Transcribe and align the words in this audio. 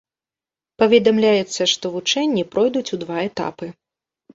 Паведамляецца, 0.83 1.69
што 1.75 1.85
вучэнні 1.99 2.49
пройдуць 2.57 2.89
у 2.95 3.05
два 3.07 3.17
этапы. 3.31 3.67